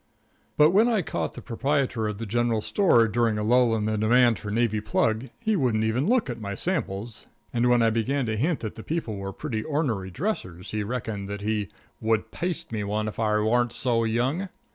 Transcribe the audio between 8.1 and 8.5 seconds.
to